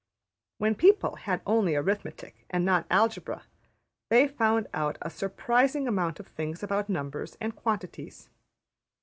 When 0.57 0.73
people 0.73 1.15
had 1.17 1.43
only 1.45 1.75
arithmetic 1.75 2.47
and 2.49 2.65
not 2.65 2.87
algebra, 2.89 3.43
they 4.09 4.27
found 4.27 4.65
out 4.73 4.97
a 5.03 5.11
surprising 5.11 5.87
amount 5.87 6.19
of 6.19 6.25
things 6.25 6.63
about 6.63 6.89
numbers 6.89 7.37
and 7.39 7.55
quantities. 7.55 8.27